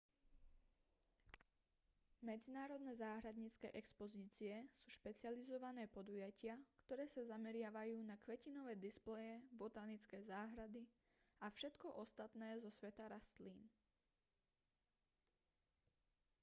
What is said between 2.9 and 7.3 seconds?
záhradnícke expozície sú špecializované podujatia ktoré sa